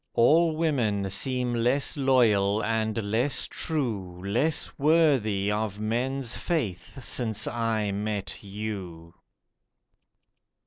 [0.15, 7.91] All women seem less loyal and less true, Less worthy of men's faith since I
[7.91, 9.13] met you.